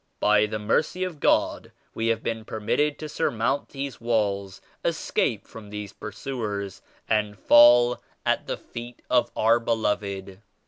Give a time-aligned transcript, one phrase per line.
[0.19, 5.45] By the Mercy of God we have been permitted to sur mount these walls, escape
[5.45, 10.41] from these pursuers and fall at the feet of our Beloved.